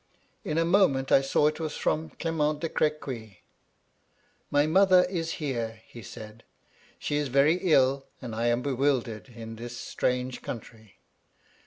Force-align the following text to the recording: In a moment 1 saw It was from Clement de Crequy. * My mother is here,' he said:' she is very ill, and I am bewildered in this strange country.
In 0.43 0.57
a 0.57 0.65
moment 0.65 1.11
1 1.11 1.21
saw 1.21 1.45
It 1.45 1.59
was 1.59 1.75
from 1.77 2.09
Clement 2.19 2.61
de 2.61 2.69
Crequy. 2.69 3.43
* 3.89 4.49
My 4.55 4.65
mother 4.65 5.03
is 5.03 5.33
here,' 5.33 5.79
he 5.85 6.01
said:' 6.01 6.43
she 6.97 7.17
is 7.17 7.27
very 7.27 7.57
ill, 7.71 8.07
and 8.19 8.33
I 8.33 8.47
am 8.47 8.63
bewildered 8.63 9.29
in 9.29 9.57
this 9.57 9.77
strange 9.77 10.41
country. 10.41 10.97